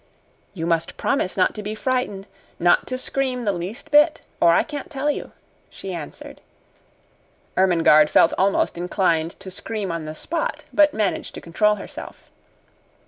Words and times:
"You 0.55 0.65
must 0.65 0.97
promise 0.97 1.37
not 1.37 1.53
to 1.53 1.61
be 1.61 1.75
frightened 1.75 2.25
not 2.57 2.87
to 2.87 2.97
scream 2.97 3.45
the 3.45 3.51
least 3.51 3.91
bit, 3.91 4.21
or 4.41 4.49
I 4.49 4.63
can't 4.63 4.89
tell 4.89 5.11
you," 5.11 5.31
she 5.69 5.93
answered. 5.93 6.41
Ermengarde 7.55 8.09
felt 8.09 8.33
almost 8.35 8.79
inclined 8.79 9.39
to 9.39 9.51
scream 9.51 9.91
on 9.91 10.05
the 10.05 10.15
spot, 10.15 10.63
but 10.73 10.95
managed 10.95 11.35
to 11.35 11.41
control 11.41 11.75
herself. 11.75 12.31